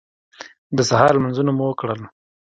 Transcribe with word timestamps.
د 0.77 0.79
سهار 0.89 1.11
لمونځونه 1.17 1.51
مو 1.57 1.65
وکړل. 1.69 2.01